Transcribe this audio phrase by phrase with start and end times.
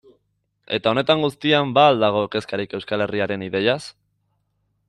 [0.77, 3.81] Eta honetan guztian ba al dago kezkarik Euskal Herriaren ideiaz?